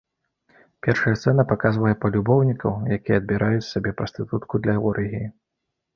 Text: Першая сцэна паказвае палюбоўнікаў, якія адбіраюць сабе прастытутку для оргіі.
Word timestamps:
Першая 0.87 1.11
сцэна 1.23 1.43
паказвае 1.51 1.93
палюбоўнікаў, 2.05 2.73
якія 2.97 3.19
адбіраюць 3.23 3.69
сабе 3.71 3.89
прастытутку 4.01 4.53
для 4.65 4.75
оргіі. 4.95 5.25